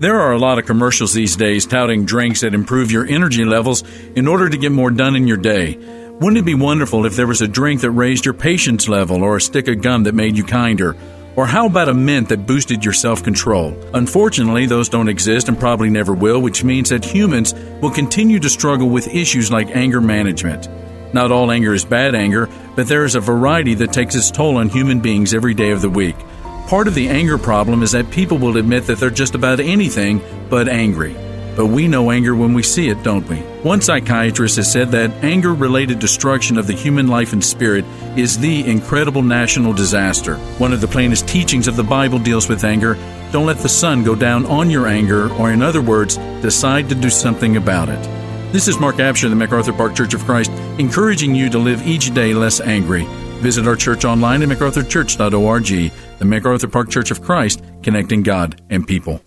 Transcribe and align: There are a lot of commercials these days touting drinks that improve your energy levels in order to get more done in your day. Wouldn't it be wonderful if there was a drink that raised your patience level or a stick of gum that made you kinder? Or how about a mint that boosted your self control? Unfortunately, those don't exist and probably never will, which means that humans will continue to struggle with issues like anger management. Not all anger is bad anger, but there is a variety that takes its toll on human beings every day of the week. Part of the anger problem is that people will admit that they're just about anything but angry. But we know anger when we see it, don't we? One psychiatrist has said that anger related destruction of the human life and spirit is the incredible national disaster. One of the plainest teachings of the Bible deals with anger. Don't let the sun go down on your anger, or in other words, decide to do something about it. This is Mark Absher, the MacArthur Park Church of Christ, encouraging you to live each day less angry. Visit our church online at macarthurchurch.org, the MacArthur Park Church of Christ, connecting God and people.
There 0.00 0.18
are 0.18 0.32
a 0.32 0.38
lot 0.38 0.58
of 0.58 0.64
commercials 0.64 1.12
these 1.12 1.36
days 1.36 1.66
touting 1.66 2.06
drinks 2.06 2.40
that 2.40 2.54
improve 2.54 2.90
your 2.90 3.04
energy 3.04 3.44
levels 3.44 3.84
in 4.16 4.26
order 4.26 4.48
to 4.48 4.56
get 4.56 4.72
more 4.72 4.90
done 4.90 5.14
in 5.14 5.28
your 5.28 5.36
day. 5.36 5.76
Wouldn't 5.76 6.38
it 6.38 6.46
be 6.46 6.54
wonderful 6.54 7.04
if 7.04 7.16
there 7.16 7.26
was 7.26 7.42
a 7.42 7.46
drink 7.46 7.82
that 7.82 7.90
raised 7.90 8.24
your 8.24 8.32
patience 8.32 8.88
level 8.88 9.22
or 9.22 9.36
a 9.36 9.42
stick 9.42 9.68
of 9.68 9.82
gum 9.82 10.04
that 10.04 10.14
made 10.14 10.38
you 10.38 10.44
kinder? 10.44 10.96
Or 11.36 11.44
how 11.44 11.66
about 11.66 11.90
a 11.90 11.92
mint 11.92 12.30
that 12.30 12.46
boosted 12.46 12.82
your 12.82 12.94
self 12.94 13.22
control? 13.22 13.78
Unfortunately, 13.92 14.64
those 14.64 14.88
don't 14.88 15.10
exist 15.10 15.48
and 15.50 15.60
probably 15.60 15.90
never 15.90 16.14
will, 16.14 16.40
which 16.40 16.64
means 16.64 16.88
that 16.88 17.04
humans 17.04 17.52
will 17.82 17.90
continue 17.90 18.38
to 18.40 18.48
struggle 18.48 18.88
with 18.88 19.14
issues 19.14 19.52
like 19.52 19.76
anger 19.76 20.00
management. 20.00 20.66
Not 21.12 21.30
all 21.30 21.50
anger 21.50 21.74
is 21.74 21.84
bad 21.84 22.14
anger, 22.14 22.48
but 22.74 22.88
there 22.88 23.04
is 23.04 23.16
a 23.16 23.20
variety 23.20 23.74
that 23.74 23.92
takes 23.92 24.14
its 24.14 24.30
toll 24.30 24.56
on 24.56 24.70
human 24.70 25.00
beings 25.00 25.34
every 25.34 25.52
day 25.52 25.72
of 25.72 25.82
the 25.82 25.90
week. 25.90 26.16
Part 26.70 26.86
of 26.86 26.94
the 26.94 27.08
anger 27.08 27.36
problem 27.36 27.82
is 27.82 27.90
that 27.90 28.12
people 28.12 28.38
will 28.38 28.56
admit 28.56 28.86
that 28.86 29.00
they're 29.00 29.10
just 29.10 29.34
about 29.34 29.58
anything 29.58 30.22
but 30.48 30.68
angry. 30.68 31.16
But 31.56 31.66
we 31.66 31.88
know 31.88 32.12
anger 32.12 32.32
when 32.36 32.54
we 32.54 32.62
see 32.62 32.88
it, 32.88 33.02
don't 33.02 33.28
we? 33.28 33.38
One 33.64 33.80
psychiatrist 33.80 34.54
has 34.54 34.70
said 34.70 34.92
that 34.92 35.10
anger 35.24 35.52
related 35.52 35.98
destruction 35.98 36.56
of 36.56 36.68
the 36.68 36.72
human 36.72 37.08
life 37.08 37.32
and 37.32 37.44
spirit 37.44 37.84
is 38.16 38.38
the 38.38 38.64
incredible 38.70 39.22
national 39.22 39.72
disaster. 39.72 40.36
One 40.58 40.72
of 40.72 40.80
the 40.80 40.86
plainest 40.86 41.26
teachings 41.26 41.66
of 41.66 41.74
the 41.74 41.82
Bible 41.82 42.20
deals 42.20 42.48
with 42.48 42.62
anger. 42.62 42.94
Don't 43.32 43.46
let 43.46 43.58
the 43.58 43.68
sun 43.68 44.04
go 44.04 44.14
down 44.14 44.46
on 44.46 44.70
your 44.70 44.86
anger, 44.86 45.28
or 45.40 45.50
in 45.50 45.62
other 45.62 45.82
words, 45.82 46.18
decide 46.40 46.88
to 46.90 46.94
do 46.94 47.10
something 47.10 47.56
about 47.56 47.88
it. 47.88 48.02
This 48.52 48.68
is 48.68 48.78
Mark 48.78 48.98
Absher, 48.98 49.28
the 49.28 49.34
MacArthur 49.34 49.72
Park 49.72 49.96
Church 49.96 50.14
of 50.14 50.24
Christ, 50.24 50.52
encouraging 50.78 51.34
you 51.34 51.50
to 51.50 51.58
live 51.58 51.84
each 51.84 52.14
day 52.14 52.32
less 52.32 52.60
angry. 52.60 53.08
Visit 53.40 53.66
our 53.66 53.76
church 53.76 54.04
online 54.04 54.42
at 54.42 54.48
macarthurchurch.org, 54.48 55.92
the 56.18 56.24
MacArthur 56.24 56.68
Park 56.68 56.90
Church 56.90 57.10
of 57.10 57.22
Christ, 57.22 57.62
connecting 57.82 58.22
God 58.22 58.60
and 58.68 58.86
people. 58.86 59.22